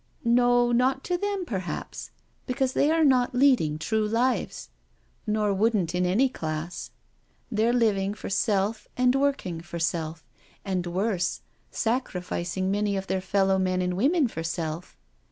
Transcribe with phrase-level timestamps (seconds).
[0.23, 2.09] "No, not to them perhaps,
[2.47, 4.69] because they are not leading true lives,
[5.27, 6.89] nor wouldn't in any class—
[7.51, 10.25] they're living for self and working for self,
[10.65, 11.41] and worse,
[11.71, 14.97] sacrific ing many of their fellow men and women for self.